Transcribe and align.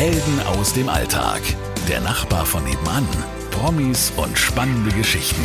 Helden 0.00 0.40
aus 0.46 0.72
dem 0.72 0.88
Alltag. 0.88 1.42
Der 1.86 2.00
Nachbar 2.00 2.46
von 2.46 2.64
nebenan. 2.64 3.06
Promis 3.50 4.10
und 4.16 4.38
spannende 4.38 4.90
Geschichten. 4.96 5.42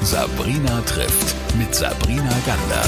Sabrina 0.00 0.80
trifft 0.86 1.36
mit 1.58 1.74
Sabrina 1.74 2.34
Gander. 2.46 2.82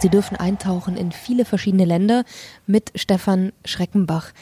Sie 0.00 0.08
dürfen 0.08 0.38
eintauchen 0.38 0.96
in 0.96 1.12
viele 1.12 1.44
verschiedene 1.44 1.84
Länder 1.84 2.24
mit 2.66 2.90
Stefan 2.94 3.52
Schreckenbach. 3.66 4.32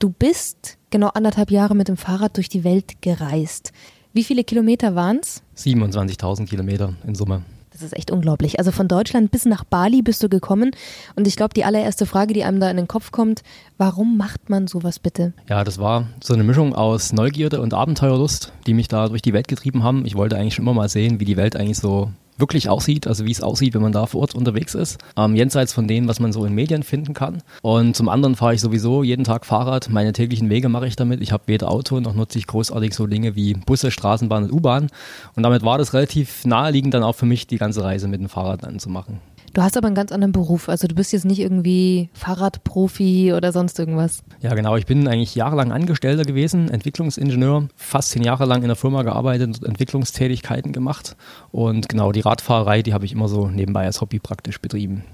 Du 0.00 0.10
bist 0.10 0.76
genau 0.90 1.10
anderthalb 1.10 1.52
Jahre 1.52 1.76
mit 1.76 1.86
dem 1.86 1.96
Fahrrad 1.96 2.36
durch 2.36 2.48
die 2.48 2.64
Welt 2.64 3.00
gereist. 3.00 3.72
Wie 4.12 4.24
viele 4.24 4.42
Kilometer 4.42 4.96
waren 4.96 5.20
es? 5.22 5.40
27.000 5.56 6.48
Kilometer 6.48 6.94
in 7.06 7.14
Summe. 7.14 7.44
Das 7.76 7.82
ist 7.82 7.94
echt 7.94 8.10
unglaublich. 8.10 8.58
Also 8.58 8.72
von 8.72 8.88
Deutschland 8.88 9.30
bis 9.30 9.44
nach 9.44 9.62
Bali 9.62 10.00
bist 10.00 10.22
du 10.22 10.30
gekommen. 10.30 10.70
Und 11.14 11.28
ich 11.28 11.36
glaube, 11.36 11.52
die 11.52 11.62
allererste 11.62 12.06
Frage, 12.06 12.32
die 12.32 12.42
einem 12.42 12.58
da 12.58 12.70
in 12.70 12.78
den 12.78 12.88
Kopf 12.88 13.12
kommt, 13.12 13.42
warum 13.76 14.16
macht 14.16 14.48
man 14.48 14.66
sowas 14.66 14.98
bitte? 14.98 15.34
Ja, 15.46 15.62
das 15.62 15.78
war 15.78 16.06
so 16.24 16.32
eine 16.32 16.42
Mischung 16.42 16.74
aus 16.74 17.12
Neugierde 17.12 17.60
und 17.60 17.74
Abenteuerlust, 17.74 18.52
die 18.66 18.72
mich 18.72 18.88
da 18.88 19.08
durch 19.10 19.20
die 19.20 19.34
Welt 19.34 19.46
getrieben 19.46 19.82
haben. 19.82 20.06
Ich 20.06 20.14
wollte 20.14 20.38
eigentlich 20.38 20.54
schon 20.54 20.64
immer 20.64 20.72
mal 20.72 20.88
sehen, 20.88 21.20
wie 21.20 21.26
die 21.26 21.36
Welt 21.36 21.54
eigentlich 21.54 21.76
so 21.76 22.10
wirklich 22.38 22.68
aussieht, 22.68 23.06
also 23.06 23.24
wie 23.24 23.30
es 23.30 23.42
aussieht, 23.42 23.74
wenn 23.74 23.82
man 23.82 23.92
da 23.92 24.06
vor 24.06 24.20
Ort 24.20 24.34
unterwegs 24.34 24.74
ist. 24.74 24.98
Ähm, 25.16 25.36
jenseits 25.36 25.72
von 25.72 25.88
dem, 25.88 26.08
was 26.08 26.20
man 26.20 26.32
so 26.32 26.44
in 26.44 26.54
Medien 26.54 26.82
finden 26.82 27.14
kann. 27.14 27.42
Und 27.62 27.96
zum 27.96 28.08
anderen 28.08 28.36
fahre 28.36 28.54
ich 28.54 28.60
sowieso 28.60 29.02
jeden 29.02 29.24
Tag 29.24 29.46
Fahrrad. 29.46 29.88
Meine 29.88 30.12
täglichen 30.12 30.50
Wege 30.50 30.68
mache 30.68 30.86
ich 30.86 30.96
damit. 30.96 31.20
Ich 31.20 31.32
habe 31.32 31.44
weder 31.46 31.70
Auto 31.70 32.00
noch 32.00 32.14
nutze 32.14 32.38
ich 32.38 32.46
großartig 32.46 32.94
so 32.94 33.06
Dinge 33.06 33.36
wie 33.36 33.54
Busse, 33.54 33.90
Straßenbahn 33.90 34.44
und 34.44 34.52
U-Bahn. 34.52 34.88
Und 35.34 35.42
damit 35.42 35.62
war 35.62 35.78
das 35.78 35.94
relativ 35.94 36.44
naheliegend 36.44 36.94
dann 36.94 37.02
auch 37.02 37.14
für 37.14 37.26
mich, 37.26 37.46
die 37.46 37.58
ganze 37.58 37.82
Reise 37.82 38.08
mit 38.08 38.20
dem 38.20 38.28
Fahrrad 38.28 38.62
dann 38.62 38.78
zu 38.78 38.88
machen. 38.88 39.20
Du 39.52 39.62
hast 39.62 39.76
aber 39.76 39.86
einen 39.86 39.94
ganz 39.94 40.12
anderen 40.12 40.32
Beruf. 40.32 40.68
Also 40.68 40.86
du 40.86 40.94
bist 40.94 41.12
jetzt 41.12 41.24
nicht 41.24 41.40
irgendwie 41.40 42.10
Fahrradprofi 42.12 43.32
oder 43.32 43.52
sonst 43.52 43.78
irgendwas. 43.78 44.22
Ja, 44.40 44.54
genau. 44.54 44.76
Ich 44.76 44.86
bin 44.86 45.08
eigentlich 45.08 45.34
jahrelang 45.34 45.72
Angestellter 45.72 46.24
gewesen, 46.24 46.68
Entwicklungsingenieur, 46.68 47.68
fast 47.74 48.10
zehn 48.10 48.22
Jahre 48.22 48.44
lang 48.44 48.62
in 48.62 48.68
der 48.68 48.76
Firma 48.76 49.02
gearbeitet 49.02 49.58
und 49.58 49.64
Entwicklungstätigkeiten 49.64 50.72
gemacht. 50.72 51.16
Und 51.52 51.88
genau, 51.88 52.12
die 52.12 52.20
Radfahrerei, 52.20 52.82
die 52.82 52.92
habe 52.94 53.04
ich 53.04 53.12
immer 53.12 53.28
so 53.28 53.48
nebenbei 53.48 53.84
als 53.84 54.00
Hobby 54.00 54.18
praktisch 54.18 54.60
betrieben. 54.60 55.04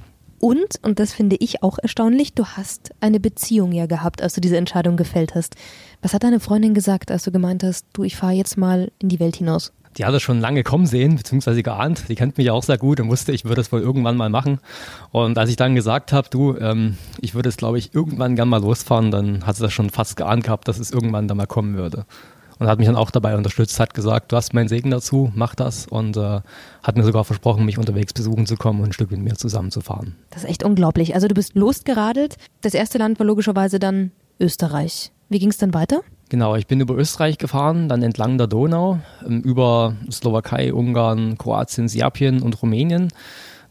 Und, 0.44 0.80
und 0.82 0.98
das 0.98 1.12
finde 1.12 1.36
ich 1.38 1.62
auch 1.62 1.78
erstaunlich, 1.78 2.34
du 2.34 2.44
hast 2.44 2.90
eine 2.98 3.20
Beziehung 3.20 3.70
ja 3.70 3.86
gehabt, 3.86 4.22
als 4.22 4.34
du 4.34 4.40
diese 4.40 4.56
Entscheidung 4.56 4.96
gefällt 4.96 5.36
hast. 5.36 5.54
Was 6.02 6.14
hat 6.14 6.24
deine 6.24 6.40
Freundin 6.40 6.74
gesagt, 6.74 7.12
als 7.12 7.22
du 7.22 7.30
gemeint 7.30 7.62
hast, 7.62 7.86
du, 7.92 8.02
ich 8.02 8.16
fahre 8.16 8.32
jetzt 8.32 8.58
mal 8.58 8.90
in 8.98 9.08
die 9.08 9.20
Welt 9.20 9.36
hinaus? 9.36 9.72
Die 9.96 10.04
hat 10.04 10.14
das 10.14 10.22
schon 10.22 10.40
lange 10.40 10.62
kommen 10.62 10.86
sehen, 10.86 11.16
beziehungsweise 11.16 11.62
geahnt. 11.62 12.08
Die 12.08 12.14
kennt 12.14 12.38
mich 12.38 12.46
ja 12.46 12.52
auch 12.52 12.62
sehr 12.62 12.78
gut 12.78 13.00
und 13.00 13.08
wusste, 13.08 13.32
ich 13.32 13.44
würde 13.44 13.60
es 13.60 13.72
wohl 13.72 13.80
irgendwann 13.80 14.16
mal 14.16 14.30
machen. 14.30 14.58
Und 15.10 15.38
als 15.38 15.50
ich 15.50 15.56
dann 15.56 15.74
gesagt 15.74 16.12
habe, 16.12 16.28
du, 16.30 16.56
ähm, 16.56 16.96
ich 17.20 17.34
würde 17.34 17.48
es, 17.48 17.56
glaube 17.56 17.78
ich, 17.78 17.94
irgendwann 17.94 18.36
gern 18.36 18.48
mal 18.48 18.60
losfahren, 18.60 19.10
dann 19.10 19.46
hat 19.46 19.56
sie 19.56 19.62
das 19.62 19.72
schon 19.72 19.90
fast 19.90 20.16
geahnt 20.16 20.44
gehabt, 20.44 20.68
dass 20.68 20.78
es 20.78 20.90
irgendwann 20.90 21.28
da 21.28 21.34
mal 21.34 21.46
kommen 21.46 21.76
würde. 21.76 22.06
Und 22.58 22.68
hat 22.68 22.78
mich 22.78 22.86
dann 22.86 22.96
auch 22.96 23.10
dabei 23.10 23.36
unterstützt, 23.36 23.80
hat 23.80 23.92
gesagt, 23.92 24.30
du 24.30 24.36
hast 24.36 24.54
meinen 24.54 24.68
Segen 24.68 24.90
dazu, 24.90 25.32
mach 25.34 25.54
das. 25.54 25.86
Und 25.86 26.16
äh, 26.16 26.40
hat 26.82 26.96
mir 26.96 27.02
sogar 27.02 27.24
versprochen, 27.24 27.64
mich 27.64 27.76
unterwegs 27.76 28.12
besuchen 28.12 28.46
zu 28.46 28.56
kommen 28.56 28.80
und 28.80 28.90
ein 28.90 28.92
Stück 28.92 29.10
mit 29.10 29.20
mir 29.20 29.34
zusammenzufahren. 29.34 30.14
Das 30.30 30.44
ist 30.44 30.48
echt 30.48 30.62
unglaublich. 30.62 31.14
Also 31.14 31.26
du 31.26 31.34
bist 31.34 31.56
losgeradelt. 31.56 32.36
Das 32.60 32.74
erste 32.74 32.98
Land 32.98 33.18
war 33.18 33.26
logischerweise 33.26 33.78
dann 33.78 34.12
Österreich. 34.38 35.10
Wie 35.28 35.38
ging 35.38 35.50
es 35.50 35.58
dann 35.58 35.74
weiter? 35.74 36.02
Genau, 36.32 36.56
ich 36.56 36.66
bin 36.66 36.80
über 36.80 36.94
Österreich 36.94 37.36
gefahren, 37.36 37.90
dann 37.90 38.02
entlang 38.02 38.38
der 38.38 38.46
Donau, 38.46 39.00
ähm, 39.22 39.42
über 39.42 39.96
Slowakei, 40.10 40.72
Ungarn, 40.72 41.36
Kroatien, 41.36 41.88
Serbien 41.88 42.40
und 42.40 42.62
Rumänien, 42.62 43.08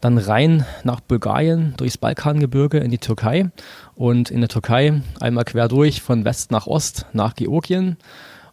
dann 0.00 0.16
rein 0.16 0.64
nach 0.84 1.00
Bulgarien, 1.00 1.74
durchs 1.76 1.98
Balkangebirge 1.98 2.78
in 2.78 2.92
die 2.92 2.98
Türkei 2.98 3.50
und 3.96 4.30
in 4.30 4.38
der 4.38 4.48
Türkei 4.48 5.02
einmal 5.18 5.44
quer 5.44 5.66
durch 5.66 6.02
von 6.02 6.24
West 6.24 6.52
nach 6.52 6.68
Ost 6.68 7.06
nach 7.12 7.34
Georgien 7.34 7.96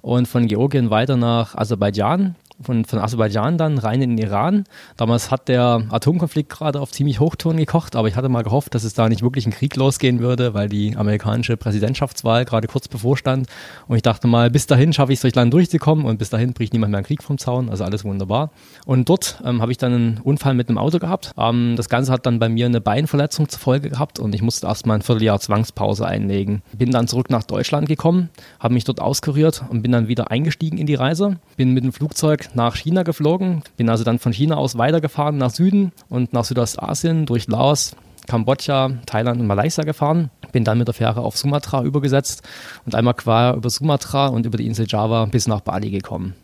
und 0.01 0.27
von 0.27 0.47
Georgien 0.47 0.89
weiter 0.89 1.15
nach 1.15 1.53
Aserbaidschan 1.53 2.33
von, 2.61 2.85
von 2.85 2.99
Aserbaidschan 2.99 3.57
dann 3.57 3.77
rein 3.77 4.01
in 4.01 4.15
den 4.15 4.27
Iran. 4.27 4.65
Damals 4.97 5.31
hat 5.31 5.47
der 5.47 5.83
Atomkonflikt 5.89 6.49
gerade 6.49 6.81
auf 6.81 6.91
ziemlich 6.91 7.19
Hochton 7.19 7.57
gekocht, 7.57 7.95
aber 7.95 8.07
ich 8.07 8.15
hatte 8.15 8.29
mal 8.29 8.43
gehofft, 8.43 8.75
dass 8.75 8.83
es 8.83 8.93
da 8.93 9.09
nicht 9.09 9.21
wirklich 9.21 9.45
ein 9.45 9.51
Krieg 9.51 9.75
losgehen 9.75 10.19
würde, 10.19 10.53
weil 10.53 10.69
die 10.69 10.95
amerikanische 10.95 11.57
Präsidentschaftswahl 11.57 12.45
gerade 12.45 12.67
kurz 12.67 12.87
bevorstand. 12.87 13.47
Und 13.87 13.95
ich 13.95 14.01
dachte 14.01 14.27
mal, 14.27 14.49
bis 14.49 14.67
dahin 14.67 14.93
schaffe 14.93 15.13
ich 15.13 15.17
es 15.17 15.21
durch 15.21 15.35
Land 15.35 15.53
durchzukommen 15.53 16.05
und 16.05 16.17
bis 16.17 16.29
dahin 16.29 16.53
bricht 16.53 16.73
niemand 16.73 16.91
mehr 16.91 16.99
einen 16.99 17.05
Krieg 17.05 17.23
vom 17.23 17.37
Zaun, 17.37 17.69
also 17.69 17.83
alles 17.83 18.03
wunderbar. 18.03 18.51
Und 18.85 19.09
dort 19.09 19.41
ähm, 19.45 19.61
habe 19.61 19.71
ich 19.71 19.77
dann 19.77 19.93
einen 19.93 20.17
Unfall 20.17 20.53
mit 20.53 20.69
einem 20.69 20.77
Auto 20.77 20.99
gehabt. 20.99 21.31
Ähm, 21.37 21.75
das 21.75 21.89
Ganze 21.89 22.11
hat 22.11 22.25
dann 22.25 22.39
bei 22.39 22.49
mir 22.49 22.65
eine 22.65 22.81
Beinverletzung 22.81 23.49
zur 23.49 23.59
Folge 23.59 23.89
gehabt 23.89 24.19
und 24.19 24.35
ich 24.35 24.41
musste 24.41 24.67
erstmal 24.67 24.97
ein 24.97 25.01
Vierteljahr 25.01 25.39
Zwangspause 25.39 26.05
einlegen. 26.05 26.61
Bin 26.77 26.91
dann 26.91 27.07
zurück 27.07 27.29
nach 27.29 27.43
Deutschland 27.43 27.87
gekommen, 27.87 28.29
habe 28.59 28.73
mich 28.73 28.83
dort 28.83 29.01
auskuriert 29.01 29.63
und 29.69 29.81
bin 29.81 29.91
dann 29.91 30.07
wieder 30.07 30.31
eingestiegen 30.31 30.77
in 30.77 30.85
die 30.85 30.95
Reise. 30.95 31.37
Bin 31.55 31.73
mit 31.73 31.83
dem 31.83 31.93
Flugzeug 31.93 32.48
nach 32.53 32.75
China 32.75 33.03
geflogen, 33.03 33.63
bin 33.77 33.89
also 33.89 34.03
dann 34.03 34.19
von 34.19 34.31
China 34.31 34.57
aus 34.57 34.77
weitergefahren 34.77 35.37
nach 35.37 35.51
Süden 35.51 35.91
und 36.09 36.33
nach 36.33 36.45
Südostasien 36.45 37.25
durch 37.25 37.47
Laos, 37.47 37.95
Kambodscha, 38.27 38.91
Thailand 39.05 39.41
und 39.41 39.47
Malaysia 39.47 39.83
gefahren. 39.83 40.29
Bin 40.51 40.63
dann 40.63 40.77
mit 40.77 40.87
der 40.87 40.93
Fähre 40.93 41.21
auf 41.21 41.37
Sumatra 41.37 41.83
übergesetzt 41.83 42.43
und 42.85 42.95
einmal 42.95 43.13
quer 43.13 43.55
über 43.55 43.69
Sumatra 43.69 44.27
und 44.27 44.45
über 44.45 44.57
die 44.57 44.67
Insel 44.67 44.85
Java 44.87 45.25
bis 45.25 45.47
nach 45.47 45.61
Bali 45.61 45.89
gekommen. 45.89 46.35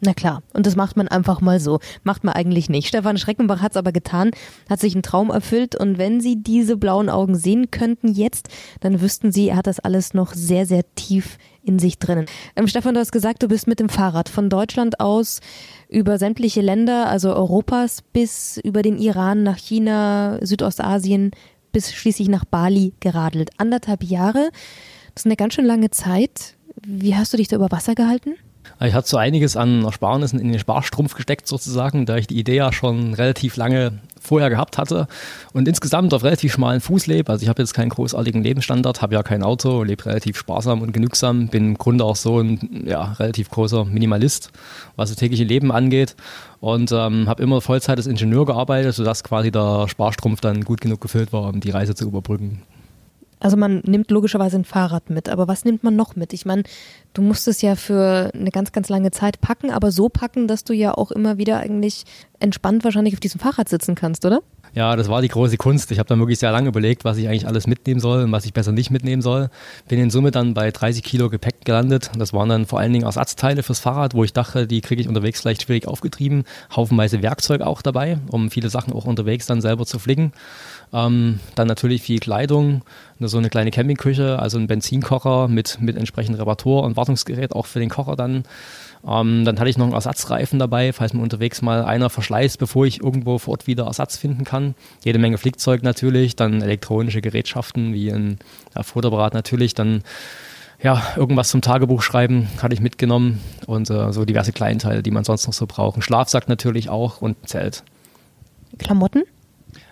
Na 0.00 0.14
klar, 0.14 0.42
und 0.52 0.64
das 0.64 0.76
macht 0.76 0.96
man 0.96 1.08
einfach 1.08 1.40
mal 1.40 1.58
so. 1.58 1.80
Macht 2.04 2.22
man 2.22 2.34
eigentlich 2.34 2.68
nicht. 2.68 2.86
Stefan 2.86 3.18
Schreckenbach 3.18 3.60
hat 3.60 3.72
es 3.72 3.76
aber 3.76 3.90
getan, 3.90 4.30
hat 4.70 4.78
sich 4.78 4.94
einen 4.94 5.02
Traum 5.02 5.30
erfüllt 5.30 5.74
und 5.74 5.98
wenn 5.98 6.20
Sie 6.20 6.40
diese 6.40 6.76
blauen 6.76 7.08
Augen 7.10 7.34
sehen 7.34 7.72
könnten 7.72 8.12
jetzt, 8.12 8.48
dann 8.80 9.00
wüssten 9.00 9.32
Sie, 9.32 9.48
er 9.48 9.56
hat 9.56 9.66
das 9.66 9.80
alles 9.80 10.14
noch 10.14 10.34
sehr, 10.34 10.66
sehr 10.66 10.84
tief 10.94 11.36
in 11.64 11.80
sich 11.80 11.98
drinnen. 11.98 12.26
Ähm, 12.54 12.68
Stefan, 12.68 12.94
du 12.94 13.00
hast 13.00 13.10
gesagt, 13.10 13.42
du 13.42 13.48
bist 13.48 13.66
mit 13.66 13.80
dem 13.80 13.88
Fahrrad 13.88 14.28
von 14.28 14.48
Deutschland 14.48 15.00
aus 15.00 15.40
über 15.88 16.18
sämtliche 16.18 16.60
Länder, 16.60 17.08
also 17.08 17.34
Europas, 17.34 18.02
bis 18.12 18.58
über 18.58 18.82
den 18.82 18.98
Iran 18.98 19.42
nach 19.42 19.58
China, 19.58 20.38
Südostasien, 20.42 21.32
bis 21.72 21.92
schließlich 21.92 22.28
nach 22.28 22.44
Bali 22.44 22.94
geradelt. 23.00 23.50
Anderthalb 23.58 24.04
Jahre, 24.04 24.50
das 25.14 25.22
ist 25.22 25.26
eine 25.26 25.36
ganz 25.36 25.54
schön 25.54 25.66
lange 25.66 25.90
Zeit. 25.90 26.54
Wie 26.86 27.16
hast 27.16 27.32
du 27.32 27.36
dich 27.36 27.48
da 27.48 27.56
über 27.56 27.72
Wasser 27.72 27.96
gehalten? 27.96 28.36
Ich 28.80 28.94
hatte 28.94 29.08
so 29.08 29.16
einiges 29.16 29.56
an 29.56 29.84
Ersparnissen 29.84 30.38
in 30.38 30.52
den 30.52 30.60
Sparstrumpf 30.60 31.14
gesteckt 31.14 31.48
sozusagen, 31.48 32.06
da 32.06 32.16
ich 32.16 32.28
die 32.28 32.38
Idee 32.38 32.56
ja 32.56 32.72
schon 32.72 33.14
relativ 33.14 33.56
lange 33.56 33.98
vorher 34.20 34.50
gehabt 34.50 34.78
hatte 34.78 35.08
und 35.52 35.66
insgesamt 35.66 36.14
auf 36.14 36.22
relativ 36.22 36.52
schmalen 36.52 36.80
Fuß 36.80 37.06
lebe. 37.06 37.32
Also 37.32 37.42
ich 37.42 37.48
habe 37.48 37.60
jetzt 37.60 37.74
keinen 37.74 37.88
großartigen 37.88 38.42
Lebensstandard, 38.42 39.02
habe 39.02 39.14
ja 39.14 39.22
kein 39.22 39.42
Auto, 39.42 39.82
lebe 39.82 40.06
relativ 40.06 40.36
sparsam 40.36 40.82
und 40.82 40.92
genügsam, 40.92 41.48
bin 41.48 41.70
im 41.70 41.78
Grunde 41.78 42.04
auch 42.04 42.16
so 42.16 42.38
ein 42.38 42.84
ja, 42.86 43.12
relativ 43.14 43.50
großer 43.50 43.84
Minimalist, 43.84 44.52
was 44.94 45.08
das 45.08 45.18
tägliche 45.18 45.44
Leben 45.44 45.72
angeht 45.72 46.14
und 46.60 46.92
ähm, 46.92 47.28
habe 47.28 47.42
immer 47.42 47.60
Vollzeit 47.60 47.98
als 47.98 48.06
Ingenieur 48.06 48.46
gearbeitet, 48.46 48.94
sodass 48.94 49.24
quasi 49.24 49.50
der 49.50 49.88
Sparstrumpf 49.88 50.40
dann 50.40 50.64
gut 50.64 50.80
genug 50.80 51.00
gefüllt 51.00 51.32
war, 51.32 51.48
um 51.48 51.60
die 51.60 51.70
Reise 51.70 51.94
zu 51.94 52.06
überbrücken. 52.06 52.62
Also 53.40 53.56
man 53.56 53.82
nimmt 53.84 54.10
logischerweise 54.10 54.56
ein 54.56 54.64
Fahrrad 54.64 55.10
mit, 55.10 55.28
aber 55.28 55.48
was 55.48 55.64
nimmt 55.64 55.84
man 55.84 55.96
noch 55.96 56.16
mit? 56.16 56.32
Ich 56.32 56.44
meine, 56.46 56.64
du 57.14 57.22
musst 57.22 57.48
es 57.48 57.62
ja 57.62 57.76
für 57.76 58.30
eine 58.34 58.50
ganz, 58.50 58.72
ganz 58.72 58.88
lange 58.88 59.10
Zeit 59.10 59.40
packen, 59.40 59.70
aber 59.70 59.90
so 59.90 60.08
packen, 60.08 60.48
dass 60.48 60.64
du 60.64 60.72
ja 60.72 60.94
auch 60.94 61.10
immer 61.10 61.38
wieder 61.38 61.58
eigentlich 61.58 62.04
entspannt 62.40 62.84
wahrscheinlich 62.84 63.14
auf 63.14 63.20
diesem 63.20 63.40
Fahrrad 63.40 63.68
sitzen 63.68 63.94
kannst, 63.94 64.24
oder? 64.24 64.40
Ja, 64.74 64.96
das 64.96 65.08
war 65.08 65.22
die 65.22 65.28
große 65.28 65.56
Kunst. 65.56 65.90
Ich 65.90 65.98
habe 65.98 66.08
dann 66.08 66.18
wirklich 66.18 66.38
sehr 66.38 66.52
lange 66.52 66.68
überlegt, 66.68 67.04
was 67.04 67.16
ich 67.16 67.26
eigentlich 67.26 67.46
alles 67.46 67.66
mitnehmen 67.66 68.00
soll 68.00 68.24
und 68.24 68.32
was 68.32 68.44
ich 68.44 68.52
besser 68.52 68.72
nicht 68.72 68.90
mitnehmen 68.90 69.22
soll. 69.22 69.50
Bin 69.88 69.98
in 69.98 70.10
Summe 70.10 70.30
dann 70.30 70.54
bei 70.54 70.70
30 70.70 71.02
Kilo 71.02 71.30
Gepäck 71.30 71.64
gelandet. 71.64 72.10
Das 72.16 72.32
waren 72.32 72.48
dann 72.48 72.66
vor 72.66 72.78
allen 72.78 72.92
Dingen 72.92 73.04
Ersatzteile 73.04 73.62
fürs 73.62 73.80
Fahrrad, 73.80 74.14
wo 74.14 74.24
ich 74.24 74.32
dachte, 74.32 74.66
die 74.66 74.80
kriege 74.80 75.00
ich 75.00 75.08
unterwegs 75.08 75.40
vielleicht 75.40 75.62
schwierig 75.62 75.88
aufgetrieben. 75.88 76.44
Haufenweise 76.74 77.22
Werkzeug 77.22 77.62
auch 77.62 77.82
dabei, 77.82 78.18
um 78.30 78.50
viele 78.50 78.70
Sachen 78.70 78.92
auch 78.92 79.06
unterwegs 79.06 79.46
dann 79.46 79.60
selber 79.60 79.86
zu 79.86 79.98
flicken. 79.98 80.32
Ähm, 80.92 81.40
dann 81.54 81.68
natürlich 81.68 82.02
viel 82.02 82.18
Kleidung, 82.18 82.82
so 83.20 83.38
eine 83.38 83.50
kleine 83.50 83.70
Campingküche, 83.70 84.38
also 84.38 84.58
ein 84.58 84.66
Benzinkocher 84.66 85.48
mit, 85.48 85.78
mit 85.80 85.96
entsprechendem 85.96 86.40
Reparatur 86.40 86.82
und 86.82 86.96
Wartungsgerät 86.96 87.52
auch 87.52 87.66
für 87.66 87.80
den 87.80 87.90
Kocher 87.90 88.16
dann. 88.16 88.44
Ähm, 89.06 89.44
dann 89.44 89.58
hatte 89.58 89.70
ich 89.70 89.78
noch 89.78 89.86
einen 89.86 89.94
Ersatzreifen 89.94 90.58
dabei, 90.58 90.92
falls 90.92 91.12
mir 91.12 91.22
unterwegs 91.22 91.62
mal 91.62 91.84
einer 91.84 92.10
verschleißt, 92.10 92.58
bevor 92.58 92.86
ich 92.86 93.02
irgendwo 93.02 93.38
vor 93.38 93.52
Ort 93.52 93.66
wieder 93.66 93.84
Ersatz 93.84 94.16
finden 94.16 94.44
kann. 94.44 94.74
Jede 95.04 95.18
Menge 95.18 95.38
Flickzeug 95.38 95.82
natürlich, 95.82 96.36
dann 96.36 96.62
elektronische 96.62 97.20
Gerätschaften 97.20 97.92
wie 97.92 98.10
ein 98.10 98.38
ja, 98.74 98.82
Fotoapparat 98.82 99.34
natürlich, 99.34 99.74
dann 99.74 100.02
ja, 100.80 101.02
irgendwas 101.16 101.48
zum 101.48 101.60
Tagebuch 101.60 102.02
schreiben 102.02 102.48
hatte 102.62 102.72
ich 102.72 102.80
mitgenommen 102.80 103.40
und 103.66 103.90
äh, 103.90 104.12
so 104.12 104.24
diverse 104.24 104.52
Kleinteile, 104.52 105.02
die 105.02 105.10
man 105.10 105.24
sonst 105.24 105.46
noch 105.46 105.52
so 105.52 105.66
braucht. 105.66 105.98
Ein 105.98 106.02
Schlafsack 106.02 106.48
natürlich 106.48 106.88
auch 106.88 107.20
und 107.20 107.42
ein 107.42 107.46
Zelt. 107.46 107.82
Klamotten? 108.78 109.24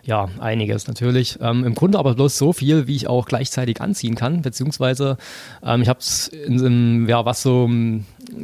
Ja, 0.06 0.28
einiges 0.38 0.86
natürlich. 0.86 1.36
Ähm, 1.40 1.64
Im 1.64 1.74
Grunde 1.74 1.98
aber 1.98 2.14
bloß 2.14 2.38
so 2.38 2.52
viel, 2.52 2.86
wie 2.86 2.94
ich 2.94 3.08
auch 3.08 3.26
gleichzeitig 3.26 3.80
anziehen 3.80 4.14
kann, 4.14 4.40
beziehungsweise 4.40 5.18
ähm, 5.64 5.82
ich 5.82 5.88
habe 5.88 5.98
es 5.98 6.30
ja, 6.32 7.24
was 7.24 7.42
so 7.42 7.68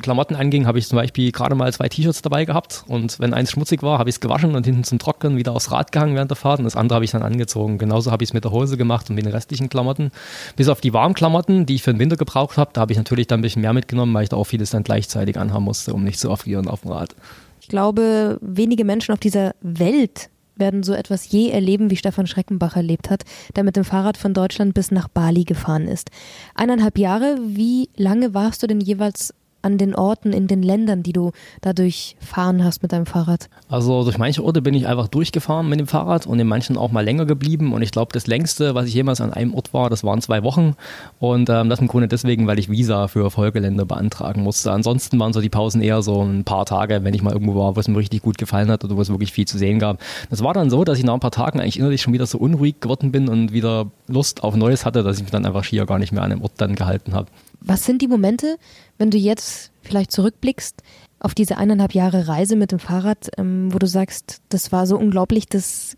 Klamotten 0.00 0.35
anging, 0.35 0.67
habe 0.67 0.81
ich 0.81 0.88
zum 0.88 0.97
Beispiel 0.97 1.31
gerade 1.31 1.55
mal 1.55 1.73
zwei 1.73 1.88
T-Shirts 1.88 2.23
dabei 2.23 2.44
gehabt 2.47 2.85
und 2.88 3.20
wenn 3.20 3.32
eins 3.32 3.53
schmutzig 3.53 3.85
war, 3.85 4.00
habe 4.00 4.11
ich 4.11 4.17
es 4.17 4.20
gewaschen 4.20 4.56
und 4.56 4.67
hinten 4.67 4.82
zum 4.82 4.99
Trocknen 4.99 5.37
wieder 5.37 5.53
aufs 5.53 5.70
Rad 5.70 5.93
gehangen 5.93 6.17
während 6.17 6.32
der 6.32 6.37
Fahrt 6.37 6.59
und 6.59 6.64
das 6.64 6.75
andere 6.75 6.97
habe 6.97 7.05
ich 7.05 7.12
dann 7.12 7.23
angezogen. 7.23 7.79
Genauso 7.79 8.11
habe 8.11 8.25
ich 8.25 8.31
es 8.31 8.35
mit 8.35 8.43
der 8.43 8.50
Hose 8.50 8.76
gemacht 8.76 9.08
und 9.08 9.15
mit 9.15 9.25
den 9.25 9.32
restlichen 9.32 9.69
Klamotten. 9.69 10.11
Bis 10.56 10.69
auf 10.69 10.81
die 10.81 10.93
Warmklamotten, 10.93 11.67
die 11.67 11.76
ich 11.76 11.85
für 11.85 11.93
den 11.94 12.00
Winter 12.00 12.17
gebraucht 12.17 12.56
habe, 12.56 12.70
da 12.73 12.81
habe 12.81 12.91
ich 12.91 12.99
natürlich 12.99 13.29
dann 13.29 13.38
ein 13.38 13.43
bisschen 13.43 13.62
mehr 13.62 13.73
mitgenommen, 13.73 14.12
weil 14.15 14.25
ich 14.25 14.31
da 14.31 14.37
auch 14.37 14.44
vieles 14.44 14.70
dann 14.70 14.82
gleichzeitig 14.82 15.38
anhaben 15.38 15.65
musste, 15.65 15.94
um 15.94 16.03
nicht 16.03 16.19
zu 16.19 16.29
erfrieren 16.29 16.67
auf 16.67 16.81
dem 16.81 16.91
Rad. 16.91 17.15
Ich 17.61 17.69
glaube, 17.69 18.38
wenige 18.41 18.85
Menschen 18.85 19.12
auf 19.12 19.20
dieser 19.20 19.55
Welt 19.61 20.29
werden 20.57 20.83
so 20.83 20.93
etwas 20.93 21.31
je 21.31 21.51
erleben, 21.51 21.91
wie 21.91 21.97
Stefan 21.97 22.27
Schreckenbach 22.27 22.77
erlebt 22.77 23.11
hat, 23.11 23.25
der 23.57 23.65
mit 23.65 23.77
dem 23.77 23.85
Fahrrad 23.85 24.17
von 24.17 24.35
Deutschland 24.35 24.75
bis 24.75 24.91
nach 24.91 25.09
Bali 25.09 25.45
gefahren 25.45 25.89
ist. 25.89 26.11
Eineinhalb 26.55 26.99
Jahre, 26.99 27.39
wie 27.43 27.89
lange 27.97 28.35
warst 28.35 28.63
du 28.63 28.67
denn 28.67 28.81
jeweils 28.81 29.35
an 29.62 29.79
den 29.79 29.94
Orten, 29.94 30.32
in 30.32 30.47
den 30.47 30.62
Ländern, 30.62 31.03
die 31.03 31.12
du 31.12 31.32
dadurch 31.61 32.17
fahren 32.20 32.64
hast 32.64 32.82
mit 32.82 32.93
deinem 32.93 33.06
Fahrrad? 33.06 33.49
Also 33.69 34.05
durch 34.05 34.19
manche 34.19 34.44
Orte 34.44 34.61
bin 34.61 34.75
ich 34.75 34.87
einfach 34.87 35.09
durchgefahren 35.09 35.69
mit 35.69 35.81
dem 35.81 35.87
Fahrrad 35.87 36.26
und 36.26 36.38
in 36.38 36.47
manchen 36.47 36.76
auch 36.76 36.93
mal 36.93 37.05
länger 37.05 37.25
geblieben. 37.25 37.73
Und 37.73 37.82
ich 37.82 37.93
glaube, 37.93 38.12
das 38.12 38.26
längste, 38.26 38.75
was 38.75 38.87
ich 38.87 38.94
jemals 38.94 39.20
an 39.20 39.32
einem 39.32 39.55
Ort 39.55 39.73
war, 39.73 39.88
das 39.88 40.05
waren 40.05 40.20
zwei 40.20 40.43
Wochen. 40.43 40.75
Und 41.19 41.49
ähm, 41.49 41.69
das 41.69 41.81
im 41.81 41.88
Grunde 41.88 42.09
deswegen, 42.09 42.47
weil 42.47 42.59
ich 42.59 42.69
Visa 42.69 43.09
für 43.09 43.31
Folgeländer 43.31 43.85
beantragen 43.85 44.43
musste. 44.43 44.73
Ansonsten 44.73 45.19
waren 45.19 45.32
so 45.32 45.41
die 45.41 45.49
Pausen 45.49 45.82
eher 45.82 46.03
so 46.03 46.23
ein 46.23 46.44
paar 46.44 46.67
Tage, 46.67 47.05
wenn 47.05 47.15
ich 47.15 47.23
mal 47.23 47.32
irgendwo 47.32 47.55
war, 47.55 47.76
wo 47.76 47.81
es 47.81 47.88
mir 47.88 47.99
richtig 47.99 48.23
gut 48.23 48.38
gefallen 48.38 48.70
hat 48.70 48.85
oder 48.85 48.97
wo 48.97 49.00
es 49.00 49.11
wirklich 49.11 49.32
viel 49.32 49.47
zu 49.47 49.58
sehen 49.58 49.79
gab. 49.79 50.00
Das 50.31 50.43
war 50.43 50.55
dann 50.55 50.70
so, 50.70 50.85
dass 50.85 50.99
ich 50.99 51.05
nach 51.05 51.15
ein 51.15 51.20
paar 51.20 51.31
Tagen 51.31 51.61
eigentlich 51.61 51.79
innerlich 51.79 52.03
schon 52.03 52.12
wieder 52.12 52.26
so 52.26 52.38
unruhig 52.38 52.81
geworden 52.81 53.12
bin 53.12 53.29
und 53.29 53.53
wieder 53.53 53.87
Lust 54.08 54.43
auf 54.43 54.56
Neues 54.56 54.85
hatte, 54.85 55.03
dass 55.03 55.17
ich 55.17 55.23
mich 55.23 55.31
dann 55.31 55.47
einfach 55.47 55.65
schier 55.65 55.87
gar 55.87 55.99
nicht 55.99 56.12
mehr 56.12 56.23
an 56.23 56.31
dem 56.31 56.43
Ort 56.43 56.53
dann 56.56 56.75
gehalten 56.75 57.15
habe. 57.15 57.29
Was 57.64 57.85
sind 57.85 58.03
die 58.03 58.09
Momente, 58.09 58.56
wenn 58.99 59.11
du 59.11 59.19
jetzt 59.19 59.70
vielleicht 59.82 60.12
zurückblickst 60.12 60.82
auf 61.20 61.35
diese 61.35 61.56
eineinhalb 61.56 61.94
Jahre 61.94 62.26
Reise 62.26 62.56
mit 62.56 62.73
dem 62.73 62.79
Fahrrad, 62.79 63.31
ähm, 63.38 63.73
wo 63.73 63.79
du 63.79 63.87
sagst, 63.87 64.43
das 64.49 64.73
war 64.73 64.87
so 64.87 64.99
unglaublich, 64.99 65.47
das 65.47 65.97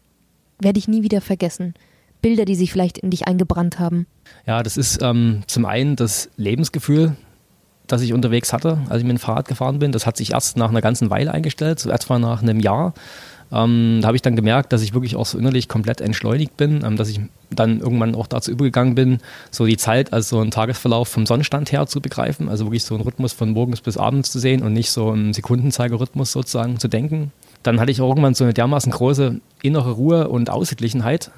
werde 0.61 0.78
ich 0.78 0.88
nie 0.88 1.02
wieder 1.02 1.20
vergessen? 1.20 1.75
Bilder, 2.20 2.44
die 2.44 2.55
sich 2.55 2.72
vielleicht 2.72 2.99
in 2.99 3.11
dich 3.11 3.26
eingebrannt 3.26 3.78
haben. 3.78 4.06
Ja, 4.46 4.62
das 4.62 4.76
ist 4.76 5.02
ähm, 5.02 5.43
zum 5.46 5.66
einen 5.66 5.96
das 5.96 6.31
Lebensgefühl, 6.37 7.16
das 7.87 8.02
ich 8.02 8.12
unterwegs 8.12 8.52
hatte, 8.52 8.78
als 8.88 8.99
ich 9.00 9.05
mit 9.05 9.17
dem 9.17 9.20
Fahrrad 9.20 9.46
gefahren 9.49 9.78
bin. 9.78 9.93
Das 9.93 10.06
hat 10.06 10.17
sich 10.17 10.32
erst 10.32 10.56
nach 10.56 10.70
einer 10.70 10.81
ganzen 10.81 11.10
Weile 11.10 11.32
eingestellt, 11.32 11.81
so 11.81 11.90
etwa 11.90 12.19
nach 12.19 12.43
einem 12.43 12.60
Jahr. 12.60 12.94
Ähm, 13.55 14.01
da 14.03 14.09
habe 14.09 14.17
ich 14.17 14.23
dann 14.23 14.35
gemerkt, 14.35 14.73
dass 14.73 14.83
ich 14.83 14.95
wirklich 14.95 15.15
auch 15.15 15.27
so 15.27 15.39
innerlich 15.39 15.69
komplett 15.69 16.01
entschleunigt 16.01 16.56
bin, 16.56 16.83
ähm, 16.85 16.97
dass 16.97 17.09
ich 17.09 17.21
dann 17.51 17.79
irgendwann 17.79 18.17
auch 18.17 18.27
dazu 18.27 18.51
übergegangen 18.51 18.97
bin, 18.97 19.19
so 19.53 19.65
die 19.65 19.77
Zeit 19.77 20.12
als 20.12 20.29
so 20.29 20.41
einen 20.41 20.51
Tagesverlauf 20.51 21.09
vom 21.09 21.25
Sonnenstand 21.25 21.71
her 21.71 21.87
zu 21.87 22.01
begreifen, 22.01 22.49
also 22.49 22.65
wirklich 22.67 22.83
so 22.83 22.97
einen 22.97 23.05
Rhythmus 23.05 23.33
von 23.33 23.51
morgens 23.51 23.81
bis 23.81 23.97
abends 23.97 24.33
zu 24.33 24.41
sehen 24.41 24.62
und 24.62 24.73
nicht 24.73 24.91
so 24.91 25.11
einen 25.11 25.33
Sekundenzeigerrhythmus 25.33 26.33
sozusagen 26.33 26.81
zu 26.81 26.89
denken. 26.89 27.31
Dann 27.62 27.79
hatte 27.81 27.93
ich 27.93 28.01
auch 28.01 28.09
irgendwann 28.09 28.35
so 28.35 28.45
eine 28.45 28.55
dermaßen 28.55 28.91
große 28.91 29.41
innere 29.62 29.93
Ruhe 29.93 30.29
und 30.29 30.51
Ausgeglichenheit, 30.51 31.31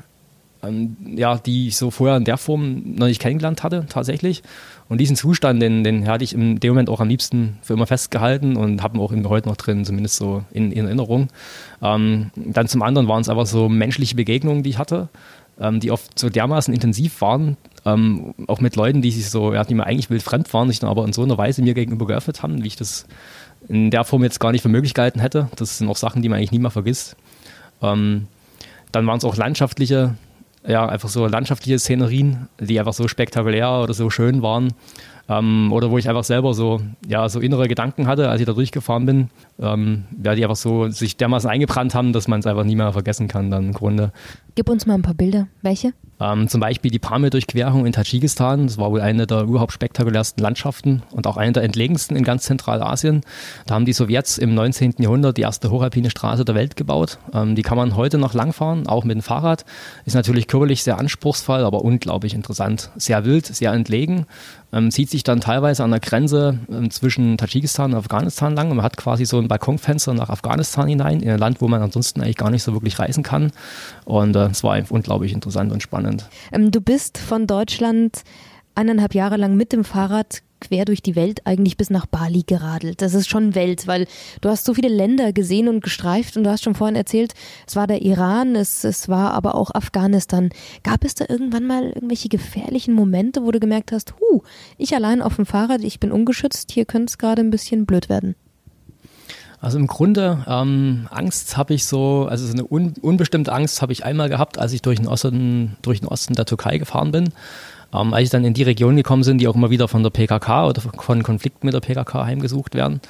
ähm, 0.66 0.96
ja, 1.16 1.38
die 1.38 1.68
ich 1.68 1.76
so 1.76 1.90
vorher 1.90 2.16
in 2.16 2.24
der 2.24 2.36
Form 2.36 2.94
noch 2.96 3.06
nicht 3.06 3.20
kennengelernt 3.20 3.62
hatte, 3.62 3.86
tatsächlich. 3.88 4.42
Und 4.88 5.00
diesen 5.00 5.16
Zustand, 5.16 5.60
den, 5.60 5.82
den 5.82 6.06
hatte 6.06 6.24
ich 6.24 6.32
in 6.32 6.60
dem 6.60 6.70
Moment 6.70 6.88
auch 6.88 7.00
am 7.00 7.08
liebsten 7.08 7.58
für 7.62 7.74
immer 7.74 7.86
festgehalten 7.86 8.56
und 8.56 8.82
habe 8.82 8.98
ihn 8.98 9.00
auch 9.00 9.30
heute 9.30 9.48
noch 9.48 9.56
drin, 9.56 9.84
zumindest 9.84 10.16
so 10.16 10.44
in, 10.52 10.70
in 10.72 10.86
Erinnerung. 10.86 11.28
Ähm, 11.82 12.30
dann 12.36 12.68
zum 12.68 12.82
anderen 12.82 13.08
waren 13.08 13.20
es 13.20 13.28
einfach 13.28 13.46
so 13.46 13.68
menschliche 13.68 14.14
Begegnungen, 14.14 14.62
die 14.62 14.70
ich 14.70 14.78
hatte, 14.78 15.08
ähm, 15.58 15.80
die 15.80 15.90
oft 15.90 16.18
so 16.18 16.28
dermaßen 16.28 16.72
intensiv 16.72 17.20
waren, 17.20 17.56
ähm, 17.84 18.34
auch 18.46 18.60
mit 18.60 18.76
Leuten, 18.76 19.02
die 19.02 19.10
sich 19.10 19.30
so, 19.30 19.54
ja, 19.54 19.64
die 19.64 19.74
mir 19.74 19.86
eigentlich 19.86 20.10
wildfremd 20.10 20.52
waren, 20.52 20.68
sich 20.68 20.78
dann 20.78 20.90
aber 20.90 21.04
in 21.04 21.12
so 21.12 21.22
einer 21.22 21.38
Weise 21.38 21.62
mir 21.62 21.74
gegenüber 21.74 22.06
geöffnet 22.06 22.42
haben, 22.42 22.62
wie 22.62 22.68
ich 22.68 22.76
das 22.76 23.06
in 23.68 23.90
der 23.90 24.04
Form 24.04 24.22
jetzt 24.22 24.38
gar 24.38 24.52
nicht 24.52 24.62
für 24.62 24.68
möglich 24.68 24.94
gehalten 24.94 25.20
hätte. 25.20 25.48
Das 25.56 25.78
sind 25.78 25.88
auch 25.88 25.96
Sachen, 25.96 26.22
die 26.22 26.28
man 26.28 26.38
eigentlich 26.38 26.52
nie 26.52 26.58
mehr 26.58 26.70
vergisst. 26.70 27.16
Ähm, 27.82 28.28
dann 28.92 29.06
waren 29.06 29.18
es 29.18 29.24
auch 29.24 29.36
landschaftliche 29.36 30.14
ja, 30.66 30.86
einfach 30.86 31.08
so 31.08 31.26
landschaftliche 31.26 31.78
Szenerien, 31.78 32.48
die 32.60 32.78
einfach 32.78 32.92
so 32.92 33.08
spektakulär 33.08 33.80
oder 33.82 33.94
so 33.94 34.10
schön 34.10 34.42
waren. 34.42 34.72
Ähm, 35.28 35.72
oder 35.72 35.90
wo 35.90 35.98
ich 35.98 36.08
einfach 36.08 36.24
selber 36.24 36.54
so, 36.54 36.80
ja, 37.06 37.28
so 37.28 37.40
innere 37.40 37.66
Gedanken 37.66 38.06
hatte, 38.06 38.28
als 38.28 38.40
ich 38.40 38.46
da 38.46 38.52
durchgefahren 38.52 39.06
bin, 39.06 39.28
ähm, 39.58 40.04
ja, 40.22 40.34
die 40.34 40.44
einfach 40.44 40.56
so 40.56 40.88
sich 40.88 41.16
dermaßen 41.16 41.50
eingebrannt 41.50 41.94
haben, 41.94 42.12
dass 42.12 42.28
man 42.28 42.40
es 42.40 42.46
einfach 42.46 42.64
nie 42.64 42.76
mehr 42.76 42.92
vergessen 42.92 43.26
kann 43.26 43.50
dann 43.50 43.66
im 43.66 43.72
Grunde. 43.72 44.12
Gib 44.54 44.68
uns 44.68 44.86
mal 44.86 44.94
ein 44.94 45.02
paar 45.02 45.14
Bilder. 45.14 45.48
Welche? 45.62 45.92
Ähm, 46.20 46.48
zum 46.48 46.60
Beispiel 46.60 46.90
die 46.90 46.98
Pamir-Durchquerung 46.98 47.84
in 47.84 47.92
Tadschikistan. 47.92 48.66
Das 48.66 48.78
war 48.78 48.90
wohl 48.90 49.00
eine 49.00 49.26
der 49.26 49.42
überhaupt 49.42 49.72
spektakulärsten 49.72 50.42
Landschaften 50.42 51.02
und 51.10 51.26
auch 51.26 51.36
eine 51.36 51.52
der 51.52 51.62
entlegensten 51.62 52.16
in 52.16 52.24
ganz 52.24 52.44
Zentralasien. 52.44 53.20
Da 53.66 53.74
haben 53.74 53.84
die 53.84 53.92
Sowjets 53.92 54.38
im 54.38 54.54
19. 54.54 54.94
Jahrhundert 54.98 55.36
die 55.36 55.42
erste 55.42 55.70
hochalpine 55.70 56.10
Straße 56.10 56.44
der 56.44 56.54
Welt 56.54 56.76
gebaut. 56.76 57.18
Ähm, 57.34 57.54
die 57.54 57.62
kann 57.62 57.76
man 57.76 57.96
heute 57.96 58.16
noch 58.16 58.32
langfahren, 58.32 58.86
auch 58.86 59.04
mit 59.04 59.14
dem 59.14 59.22
Fahrrad. 59.22 59.64
Ist 60.06 60.14
natürlich 60.14 60.46
körperlich 60.46 60.82
sehr 60.82 60.98
anspruchsvoll, 60.98 61.60
aber 61.60 61.82
unglaublich 61.82 62.34
interessant. 62.34 62.90
Sehr 62.96 63.24
wild, 63.24 63.46
sehr 63.46 63.72
entlegen. 63.72 64.26
Ähm, 64.72 64.90
zieht 64.90 65.10
sich 65.10 65.22
dann 65.22 65.40
teilweise 65.40 65.84
an 65.84 65.90
der 65.90 66.00
Grenze 66.00 66.58
ähm, 66.70 66.90
zwischen 66.90 67.36
Tadschikistan 67.36 67.92
und 67.92 67.98
Afghanistan 67.98 68.54
lang. 68.54 68.70
Und 68.70 68.78
man 68.78 68.84
hat 68.84 68.96
quasi 68.96 69.24
so 69.24 69.38
ein 69.38 69.48
Balkonfenster 69.48 70.12
nach 70.14 70.28
Afghanistan 70.28 70.88
hinein, 70.88 71.20
in 71.20 71.30
ein 71.30 71.38
Land, 71.38 71.60
wo 71.60 71.68
man 71.68 71.82
ansonsten 71.82 72.20
eigentlich 72.20 72.36
gar 72.36 72.50
nicht 72.50 72.62
so 72.62 72.72
wirklich 72.72 72.98
reisen 72.98 73.22
kann. 73.22 73.52
Und 74.04 74.34
äh, 74.34 74.46
es 74.46 74.64
war 74.64 74.78
unglaublich 74.88 75.32
interessant 75.32 75.72
und 75.72 75.82
spannend. 75.82 76.05
Ähm, 76.52 76.70
du 76.70 76.80
bist 76.80 77.18
von 77.18 77.46
Deutschland 77.46 78.22
eineinhalb 78.74 79.14
Jahre 79.14 79.36
lang 79.36 79.56
mit 79.56 79.72
dem 79.72 79.84
Fahrrad 79.84 80.42
quer 80.60 80.84
durch 80.84 81.02
die 81.02 81.16
Welt 81.16 81.46
eigentlich 81.46 81.76
bis 81.76 81.90
nach 81.90 82.06
Bali 82.06 82.42
geradelt. 82.46 83.02
Das 83.02 83.14
ist 83.14 83.28
schon 83.28 83.54
Welt, 83.54 83.86
weil 83.86 84.06
du 84.40 84.48
hast 84.48 84.64
so 84.64 84.74
viele 84.74 84.88
Länder 84.88 85.32
gesehen 85.32 85.68
und 85.68 85.82
gestreift 85.82 86.36
und 86.36 86.44
du 86.44 86.50
hast 86.50 86.64
schon 86.64 86.74
vorhin 86.74 86.96
erzählt, 86.96 87.34
es 87.66 87.76
war 87.76 87.86
der 87.86 88.02
Iran, 88.02 88.56
es, 88.56 88.84
es 88.84 89.08
war 89.08 89.32
aber 89.32 89.54
auch 89.54 89.70
Afghanistan. 89.74 90.50
Gab 90.82 91.04
es 91.04 91.14
da 91.14 91.26
irgendwann 91.28 91.66
mal 91.66 91.84
irgendwelche 91.88 92.28
gefährlichen 92.28 92.94
Momente, 92.94 93.42
wo 93.42 93.50
du 93.50 93.60
gemerkt 93.60 93.92
hast, 93.92 94.14
hu, 94.18 94.42
ich 94.78 94.94
allein 94.94 95.22
auf 95.22 95.36
dem 95.36 95.46
Fahrrad, 95.46 95.82
ich 95.82 96.00
bin 96.00 96.12
ungeschützt, 96.12 96.72
hier 96.72 96.84
könnte 96.84 97.10
es 97.10 97.18
gerade 97.18 97.42
ein 97.42 97.50
bisschen 97.50 97.86
blöd 97.86 98.08
werden? 98.08 98.34
Also 99.66 99.80
im 99.80 99.88
Grunde 99.88 100.44
ähm, 100.46 101.08
Angst 101.10 101.56
habe 101.56 101.74
ich 101.74 101.86
so, 101.86 102.28
also 102.30 102.46
so 102.46 102.52
eine 102.52 102.64
un, 102.70 102.94
unbestimmte 103.02 103.52
Angst 103.52 103.82
habe 103.82 103.92
ich 103.92 104.04
einmal 104.04 104.28
gehabt, 104.28 104.60
als 104.60 104.72
ich 104.72 104.80
durch 104.80 105.00
den 105.00 105.08
Osten, 105.08 105.76
durch 105.82 105.98
den 105.98 106.08
Osten 106.08 106.34
der 106.34 106.44
Türkei 106.44 106.78
gefahren 106.78 107.10
bin. 107.10 107.30
Ähm, 107.92 108.14
als 108.14 108.22
ich 108.22 108.30
dann 108.30 108.44
in 108.44 108.54
die 108.54 108.62
Region 108.62 108.94
gekommen 108.94 109.24
sind, 109.24 109.38
die 109.38 109.48
auch 109.48 109.56
immer 109.56 109.68
wieder 109.68 109.88
von 109.88 110.04
der 110.04 110.10
PKK 110.10 110.68
oder 110.68 110.80
von 110.80 111.24
Konflikten 111.24 111.66
mit 111.66 111.74
der 111.74 111.80
PKK 111.80 112.26
heimgesucht 112.26 112.76
werden, 112.76 113.00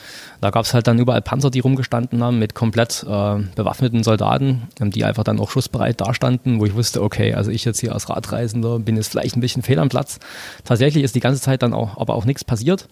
da 0.41 0.49
gab 0.49 0.65
es 0.65 0.73
halt 0.73 0.87
dann 0.87 0.99
überall 0.99 1.21
Panzer, 1.21 1.51
die 1.51 1.61
rumgestanden 1.61 2.25
haben 2.25 2.39
mit 2.39 2.55
komplett 2.55 3.05
äh, 3.07 3.37
bewaffneten 3.55 4.03
Soldaten, 4.03 4.63
ähm, 4.81 4.91
die 4.91 5.05
einfach 5.05 5.25
dann 5.25 5.39
auch 5.39 5.51
schussbereit 5.51 6.01
dastanden, 6.01 6.59
wo 6.59 6.65
ich 6.65 6.75
wusste, 6.75 7.03
okay, 7.03 7.35
also 7.35 7.51
ich 7.51 7.67
jetzt 7.67 7.81
hier 7.81 7.93
als 7.93 8.09
Radreisender 8.09 8.79
bin 8.79 8.97
jetzt 8.97 9.09
vielleicht 9.09 9.37
ein 9.37 9.41
bisschen 9.41 9.63
fehl 9.63 9.79
am 9.79 9.91
Platz. 9.91 10.21
Tatsächlich 10.65 11.05
ist 11.05 11.15
die 11.15 11.21
ganze 11.21 11.43
Zeit 11.43 11.63
dann 11.63 11.75
auch, 11.75 11.99
aber 11.99 12.15
auch 12.15 12.25
nichts 12.25 12.45
passiert. 12.45 12.89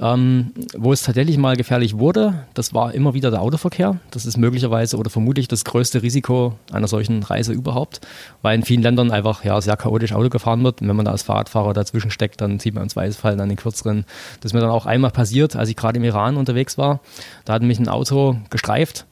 Ähm, 0.00 0.52
wo 0.76 0.92
es 0.92 1.02
tatsächlich 1.02 1.38
mal 1.38 1.56
gefährlich 1.56 1.98
wurde, 1.98 2.46
das 2.54 2.72
war 2.72 2.94
immer 2.94 3.14
wieder 3.14 3.30
der 3.30 3.42
Autoverkehr. 3.42 3.98
Das 4.12 4.26
ist 4.26 4.36
möglicherweise 4.36 4.96
oder 4.96 5.10
vermutlich 5.10 5.48
das 5.48 5.64
größte 5.64 6.02
Risiko 6.02 6.54
einer 6.72 6.86
solchen 6.86 7.22
Reise 7.22 7.52
überhaupt, 7.52 8.00
weil 8.40 8.54
in 8.54 8.62
vielen 8.62 8.82
Ländern 8.82 9.10
einfach 9.10 9.44
ja, 9.44 9.60
sehr 9.60 9.76
chaotisch 9.76 10.12
Auto 10.12 10.28
gefahren 10.28 10.62
wird. 10.62 10.80
Und 10.80 10.88
wenn 10.88 10.96
man 10.96 11.04
da 11.04 11.10
als 11.10 11.22
Fahrradfahrer 11.22 11.74
dazwischen 11.74 12.12
steckt, 12.12 12.40
dann 12.40 12.60
zieht 12.60 12.74
man 12.74 12.84
ins 12.84 12.94
Weißfall 12.94 13.36
dann 13.36 13.48
den 13.48 13.58
kürzeren. 13.58 14.04
Das 14.40 14.50
ist 14.50 14.54
mir 14.54 14.60
dann 14.60 14.70
auch 14.70 14.86
einmal 14.86 15.10
passiert, 15.10 15.56
als 15.56 15.68
ich 15.68 15.76
gerade 15.76 15.98
im 15.98 16.04
Iran 16.04 16.36
unterwegs 16.36 16.78
war. 16.78 17.00
Da 17.44 17.54
hat 17.54 17.62
mich 17.62 17.80
ein 17.80 17.88
Auto 17.88 18.36
gestreift 18.50 19.04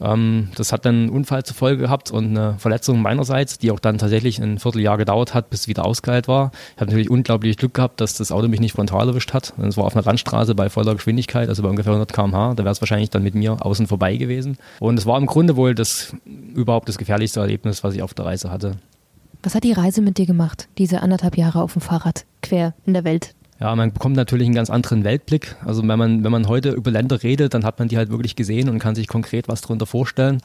ähm, 0.00 0.48
das 0.56 0.72
hat 0.72 0.84
dann 0.84 0.94
einen 0.94 1.08
Unfall 1.10 1.44
zur 1.44 1.56
Folge 1.56 1.82
gehabt 1.82 2.10
und 2.10 2.36
eine 2.36 2.54
Verletzung 2.58 3.02
meinerseits, 3.02 3.58
die 3.58 3.70
auch 3.70 3.80
dann 3.80 3.98
tatsächlich 3.98 4.40
ein 4.40 4.58
Vierteljahr 4.58 4.96
gedauert 4.96 5.34
hat, 5.34 5.50
bis 5.50 5.60
es 5.62 5.68
wieder 5.68 5.84
ausgeheilt 5.84 6.28
war. 6.28 6.52
Ich 6.74 6.80
habe 6.80 6.90
natürlich 6.90 7.10
unglaublich 7.10 7.56
Glück 7.56 7.74
gehabt, 7.74 8.00
dass 8.00 8.14
das 8.14 8.32
Auto 8.32 8.48
mich 8.48 8.60
nicht 8.60 8.72
frontal 8.72 9.08
erwischt 9.08 9.34
hat. 9.34 9.54
Es 9.58 9.76
war 9.76 9.84
auf 9.84 9.96
einer 9.96 10.04
Landstraße 10.04 10.54
bei 10.54 10.70
voller 10.70 10.94
Geschwindigkeit, 10.94 11.48
also 11.48 11.62
bei 11.62 11.68
ungefähr 11.68 11.92
100 11.92 12.12
km/h. 12.12 12.54
Da 12.54 12.64
wäre 12.64 12.72
es 12.72 12.80
wahrscheinlich 12.80 13.10
dann 13.10 13.22
mit 13.22 13.34
mir 13.34 13.64
außen 13.64 13.86
vorbei 13.86 14.16
gewesen. 14.16 14.58
Und 14.80 14.98
es 14.98 15.06
war 15.06 15.18
im 15.18 15.26
Grunde 15.26 15.56
wohl 15.56 15.74
das 15.74 16.14
überhaupt 16.54 16.88
das 16.88 16.98
gefährlichste 16.98 17.40
Erlebnis, 17.40 17.82
was 17.82 17.94
ich 17.94 18.02
auf 18.02 18.14
der 18.14 18.26
Reise 18.26 18.50
hatte. 18.50 18.76
Was 19.42 19.54
hat 19.54 19.64
die 19.64 19.72
Reise 19.72 20.02
mit 20.02 20.18
dir 20.18 20.26
gemacht, 20.26 20.68
diese 20.78 21.00
anderthalb 21.00 21.36
Jahre 21.36 21.62
auf 21.62 21.72
dem 21.72 21.82
Fahrrad, 21.82 22.24
quer 22.42 22.74
in 22.86 22.94
der 22.94 23.04
Welt? 23.04 23.34
Ja, 23.60 23.74
man 23.74 23.92
bekommt 23.92 24.14
natürlich 24.14 24.46
einen 24.46 24.54
ganz 24.54 24.70
anderen 24.70 25.02
Weltblick. 25.02 25.56
Also 25.64 25.86
wenn 25.86 25.98
man, 25.98 26.22
wenn 26.22 26.30
man 26.30 26.46
heute 26.46 26.70
über 26.70 26.92
Länder 26.92 27.22
redet, 27.22 27.54
dann 27.54 27.64
hat 27.64 27.80
man 27.80 27.88
die 27.88 27.96
halt 27.96 28.10
wirklich 28.10 28.36
gesehen 28.36 28.68
und 28.68 28.78
kann 28.78 28.94
sich 28.94 29.08
konkret 29.08 29.48
was 29.48 29.62
darunter 29.62 29.86
vorstellen. 29.86 30.40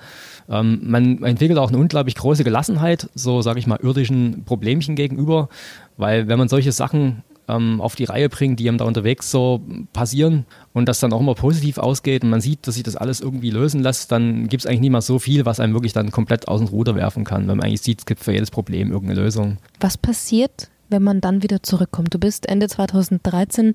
Ähm, 0.50 0.80
man 0.84 1.24
entwickelt 1.24 1.60
auch 1.60 1.70
eine 1.70 1.78
unglaublich 1.78 2.16
große 2.16 2.44
Gelassenheit, 2.44 3.10
so 3.14 3.42
sage 3.42 3.60
ich 3.60 3.68
mal, 3.68 3.80
irdischen 3.82 4.44
Problemchen 4.46 4.96
gegenüber, 4.96 5.50
weil 5.96 6.28
wenn 6.28 6.40
man 6.40 6.50
solche 6.50 6.72
Sachen 6.72 7.22
ähm, 7.48 7.82
auf 7.82 7.96
die 7.96 8.06
Reihe 8.06 8.30
bringt, 8.30 8.60
die 8.60 8.68
einem 8.68 8.78
da 8.78 8.86
unterwegs 8.86 9.30
so 9.30 9.62
passieren 9.92 10.46
und 10.74 10.88
das 10.88 11.00
dann 11.00 11.14
auch 11.14 11.20
immer 11.20 11.36
positiv 11.36 11.78
ausgeht 11.78 12.24
und 12.24 12.30
man 12.30 12.42
sieht, 12.42 12.66
dass 12.68 12.76
sich 12.76 12.84
das 12.84 12.96
alles 12.96 13.22
irgendwie 13.22 13.52
lösen 13.52 13.82
lässt, 13.84 14.12
dann 14.12 14.48
gibt 14.48 14.64
es 14.64 14.66
eigentlich 14.66 14.82
nicht 14.82 14.92
mal 14.92 15.02
so 15.02 15.20
viel, 15.20 15.46
was 15.46 15.60
einem 15.60 15.74
wirklich 15.74 15.94
dann 15.94 16.12
komplett 16.12 16.48
aus 16.48 16.62
dem 16.62 16.70
Ruder 16.70 16.96
werfen 16.96 17.26
kann, 17.26 17.48
wenn 17.48 17.58
man 17.58 17.66
eigentlich 17.66 17.82
sieht, 17.82 18.00
es 18.00 18.06
gibt 18.06 18.24
für 18.24 18.32
jedes 18.32 18.50
Problem 18.50 18.92
irgendeine 18.92 19.22
Lösung. 19.22 19.58
Was 19.80 19.98
passiert, 19.98 20.70
wenn 20.90 21.04
man 21.04 21.22
dann 21.22 21.44
wieder 21.44 21.64
zurückkommt? 21.64 22.14
Du 22.14 22.20
bist 22.20 22.48
Ende 22.48 22.68
2013 22.68 23.74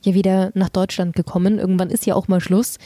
hier 0.00 0.14
wieder 0.14 0.50
nach 0.54 0.68
Deutschland 0.68 1.16
gekommen. 1.16 1.58
Irgendwann 1.58 1.90
ist 1.90 2.06
ja 2.06 2.14
auch 2.14 2.28
mal 2.28 2.40
Schluss. 2.40 2.78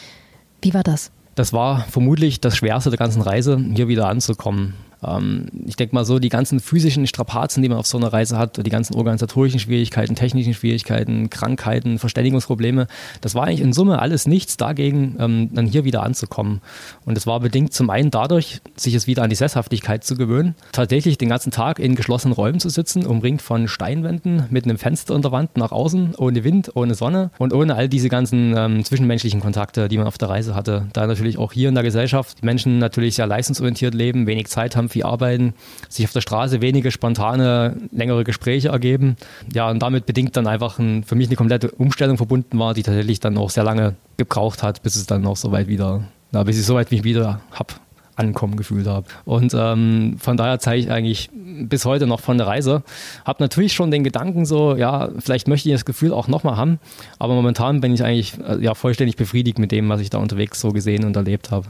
Wie 0.63 0.75
war 0.75 0.83
das? 0.83 1.11
Das 1.35 1.53
war 1.53 1.85
vermutlich 1.85 2.41
das 2.41 2.57
Schwerste 2.57 2.91
der 2.91 2.99
ganzen 2.99 3.23
Reise, 3.23 3.59
hier 3.75 3.89
wieder 3.89 4.09
anzukommen. 4.09 4.75
Ähm, 5.07 5.47
ich 5.67 5.77
denke 5.77 5.95
mal 5.95 6.05
so, 6.05 6.19
die 6.19 6.29
ganzen 6.29 6.61
physischen 6.61 7.07
Strapazen, 7.07 7.63
die 7.63 7.69
man 7.69 7.79
auf 7.79 7.87
so 7.87 7.99
einer 7.99 8.13
Reise 8.13 8.39
hat, 8.39 8.65
die 8.65 8.71
ganzen 8.71 8.95
organisatorischen 8.95 9.61
Schwierigkeiten, 9.61 10.15
technischen 10.15 10.55
Schwierigkeiten, 10.55 11.31
Krankheiten, 11.31 11.99
Verständigungsprobleme, 11.99 12.87
das 13.21 13.35
war 13.35 13.47
eigentlich 13.47 13.61
in 13.61 13.73
Summe 13.73 14.01
alles 14.01 14.27
nichts 14.27 14.57
dagegen, 14.57 15.17
ähm, 15.19 15.51
dann 15.53 15.67
hier 15.67 15.85
wieder 15.85 16.03
anzukommen. 16.03 16.61
Und 17.05 17.17
es 17.17 17.27
war 17.27 17.41
bedingt 17.41 17.73
zum 17.73 17.91
einen 17.91 18.11
dadurch, 18.11 18.61
sich 18.77 18.95
es 18.95 19.07
wieder 19.07 19.23
an 19.23 19.31
die 19.31 19.37
Sesshaftigkeit 19.37 20.05
zu 20.05 20.17
gewöhnen, 20.17 20.55
tatsächlich 20.73 21.19
den 21.19 21.29
ganzen 21.29 21.51
Tag 21.51 21.79
in 21.79 21.95
geschlossenen 21.95 22.35
Räumen 22.35 22.61
zu 22.61 22.69
sitzen, 22.69 23.07
umringt 23.07 23.43
von 23.43 23.69
Steinwänden, 23.69 24.45
mit 24.51 24.65
einem 24.65 24.79
Fenster 24.79 25.15
in 25.15 25.23
der 25.23 25.33
Wand 25.33 25.57
nach 25.57 25.73
außen, 25.73 26.15
ohne 26.17 26.45
Wind, 26.45 26.73
ohne 26.75 26.95
Sonne 26.95 27.31
und 27.39 27.53
ohne 27.53 27.75
all 27.75 27.89
diese 27.89 28.09
ganzen 28.09 28.55
ähm, 28.57 28.85
zwischenmenschlichen 28.85 29.41
Kontakte, 29.41 29.89
die 29.89 29.99
man 29.99 30.07
auf 30.07 30.19
der 30.19 30.29
Reise 30.29 30.55
hatte. 30.55 30.87
Da 30.93 31.07
natürlich 31.07 31.39
auch 31.39 31.53
hier 31.53 31.69
in 31.69 31.75
der 31.75 31.85
Gesellschaft 31.85 32.43
Menschen 32.43 32.79
natürlich 32.79 33.15
sehr 33.15 33.27
leistungsorientiert 33.27 33.95
leben, 33.95 34.27
wenig 34.27 34.49
Zeit 34.49 34.77
haben 34.77 34.90
viel 34.91 35.05
arbeiten, 35.05 35.55
sich 35.89 36.05
auf 36.05 36.13
der 36.13 36.21
Straße 36.21 36.61
wenige 36.61 36.91
spontane, 36.91 37.77
längere 37.93 38.25
Gespräche 38.25 38.69
ergeben. 38.69 39.17
Ja, 39.55 39.71
und 39.71 39.81
damit 39.81 40.07
bedingt 40.07 40.37
dann 40.37 40.47
einfach 40.47 40.79
ein, 40.79 41.05
für 41.05 41.15
mich 41.15 41.29
eine 41.29 41.37
komplette 41.37 41.71
Umstellung 41.71 42.17
verbunden 42.17 42.59
war, 42.59 42.75
die 42.75 42.83
tatsächlich 42.83 43.21
dann 43.21 43.39
auch 43.39 43.51
sehr 43.51 43.65
lange 43.65 43.95
gebraucht 44.17 44.63
hat, 44.63 44.83
bis 44.83 44.97
es 44.97 45.07
dann 45.07 45.27
auch 45.27 45.37
soweit 45.37 45.69
wieder, 45.69 46.05
na, 46.33 46.43
bis 46.45 46.59
ich 46.59 46.67
soweit 46.67 46.91
mich 46.91 47.05
wieder 47.05 47.41
habe 47.53 47.75
ankommen 48.21 48.57
gefühlt 48.57 48.87
habe. 48.87 49.07
Und 49.25 49.55
ähm, 49.57 50.17
von 50.19 50.37
daher 50.37 50.61
zeige 50.61 50.81
ich 50.81 50.91
eigentlich 50.91 51.31
bis 51.33 51.85
heute 51.85 52.07
noch 52.07 52.21
von 52.21 52.39
der 52.39 52.47
Reise. 52.47 52.83
Habe 53.25 53.43
natürlich 53.43 53.73
schon 53.73 53.91
den 53.91 54.05
Gedanken 54.05 54.45
so, 54.45 54.77
ja, 54.77 55.09
vielleicht 55.19 55.49
möchte 55.49 55.69
ich 55.69 55.75
das 55.75 55.85
Gefühl 55.85 56.13
auch 56.13 56.29
nochmal 56.29 56.57
haben, 56.57 56.79
aber 57.19 57.35
momentan 57.35 57.81
bin 57.81 57.93
ich 57.93 58.05
eigentlich 58.05 58.35
äh, 58.47 58.63
ja 58.63 58.75
vollständig 58.75 59.17
befriedigt 59.17 59.59
mit 59.59 59.73
dem, 59.73 59.89
was 59.89 60.01
ich 60.01 60.11
da 60.11 60.19
unterwegs 60.19 60.61
so 60.61 60.69
gesehen 60.71 61.05
und 61.05 61.17
erlebt 61.17 61.51
habe. 61.51 61.67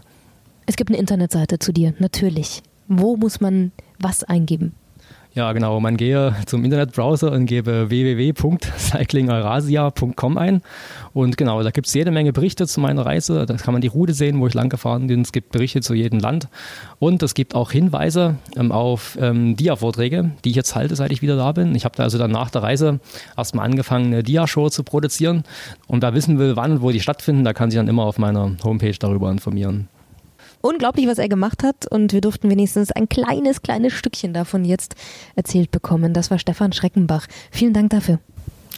Es 0.67 0.77
gibt 0.77 0.91
eine 0.91 0.99
Internetseite 0.99 1.59
zu 1.59 1.73
dir, 1.73 1.95
natürlich. 1.99 2.63
Wo 2.93 3.17
muss 3.17 3.41
man 3.41 3.71
was 4.01 4.25
eingeben? 4.25 4.75
Ja, 5.33 5.53
genau. 5.53 5.79
Man 5.79 5.97
gehe 5.97 6.35
zum 6.47 6.65
Internetbrowser 6.65 7.31
und 7.31 7.47
gebe 7.47 7.89
www.cyclingeurasia.com 7.89 10.37
ein. 10.37 10.61
Und 11.13 11.37
genau, 11.37 11.63
da 11.63 11.71
gibt 11.71 11.87
es 11.87 11.95
jede 11.95 12.11
Menge 12.11 12.33
Berichte 12.33 12.67
zu 12.67 12.81
meiner 12.81 13.07
Reise. 13.07 13.47
Da 13.47 13.55
kann 13.55 13.73
man 13.73 13.81
die 13.81 13.87
Route 13.87 14.13
sehen, 14.13 14.41
wo 14.41 14.49
ich 14.49 14.55
lang 14.55 14.71
gefahren 14.71 15.07
bin. 15.07 15.21
Es 15.21 15.31
gibt 15.31 15.53
Berichte 15.53 15.83
zu 15.83 15.95
jedem 15.95 16.19
Land. 16.19 16.49
Und 16.99 17.23
es 17.23 17.35
gibt 17.35 17.55
auch 17.55 17.71
Hinweise 17.71 18.39
ähm, 18.57 18.73
auf 18.73 19.17
ähm, 19.21 19.55
Dia-Vorträge, 19.55 20.33
die 20.45 20.51
ich 20.51 20.57
jetzt 20.57 20.75
halte, 20.75 20.97
seit 20.97 21.13
ich 21.13 21.23
wieder 21.23 21.37
da 21.37 21.53
bin. 21.53 21.77
Ich 21.77 21.85
habe 21.85 21.95
da 21.97 22.03
also 22.03 22.19
dann 22.19 22.33
nach 22.33 22.51
der 22.51 22.65
Reise 22.65 22.99
erstmal 23.37 23.67
angefangen, 23.67 24.07
eine 24.07 24.25
Dia-Show 24.25 24.71
zu 24.71 24.83
produzieren. 24.83 25.45
Und 25.87 26.03
wer 26.03 26.13
wissen 26.13 26.41
will, 26.41 26.57
wann 26.57 26.73
und 26.73 26.83
wo 26.83 26.91
die 26.91 26.99
stattfinden, 26.99 27.45
da 27.45 27.53
kann 27.53 27.71
sich 27.71 27.79
dann 27.79 27.87
immer 27.87 28.03
auf 28.03 28.19
meiner 28.19 28.57
Homepage 28.65 28.97
darüber 28.99 29.31
informieren 29.31 29.87
unglaublich, 30.61 31.07
was 31.07 31.19
er 31.19 31.29
gemacht 31.29 31.63
hat 31.63 31.87
und 31.91 32.13
wir 32.13 32.21
durften 32.21 32.51
wenigstens 32.51 32.93
ein 32.93 33.09
kleines, 33.09 33.63
kleines 33.63 33.93
Stückchen 33.93 34.33
davon 34.33 34.65
jetzt 34.65 34.95
erzählt 35.37 35.71
bekommen. 35.71 36.13
Das 36.13 36.31
war 36.31 36.39
Stefan 36.39 36.73
Schreckenbach. 36.73 37.27
Vielen 37.51 37.73
Dank 37.73 37.91
dafür. 37.91 38.19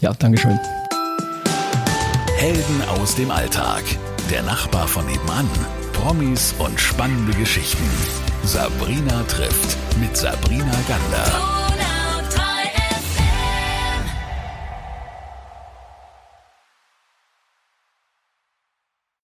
Ja, 0.01 0.13
Dankeschön. 0.13 0.59
Helden 2.37 2.83
aus 3.01 3.15
dem 3.15 3.31
Alltag. 3.31 3.83
Der 4.31 4.43
Nachbar 4.43 4.89
von 4.89 5.07
nebenan. 5.07 5.49
Promis 5.93 6.55
und 6.59 6.81
spannende 6.81 7.33
Geschichten. 7.39 7.85
Sabrina 8.45 9.23
trifft 9.25 9.77
mit 10.01 10.17
Sabrina 10.17 10.75
Gander. 10.89 11.62